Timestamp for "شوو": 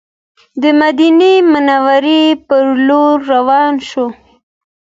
3.89-4.05